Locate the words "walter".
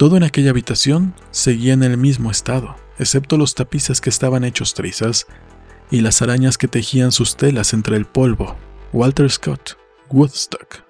8.94-9.30